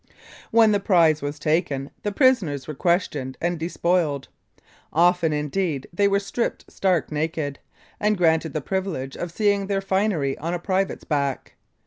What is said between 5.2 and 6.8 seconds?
indeed, they were stripped